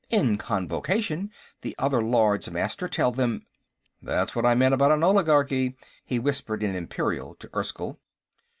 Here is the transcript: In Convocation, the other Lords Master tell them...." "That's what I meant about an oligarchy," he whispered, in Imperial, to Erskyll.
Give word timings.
In 0.09 0.39
Convocation, 0.39 1.29
the 1.61 1.75
other 1.77 2.01
Lords 2.01 2.49
Master 2.49 2.87
tell 2.87 3.11
them...." 3.11 3.45
"That's 4.01 4.35
what 4.35 4.47
I 4.47 4.55
meant 4.55 4.73
about 4.73 4.91
an 4.91 5.03
oligarchy," 5.03 5.77
he 6.03 6.17
whispered, 6.17 6.63
in 6.63 6.73
Imperial, 6.75 7.35
to 7.35 7.47
Erskyll. 7.55 7.99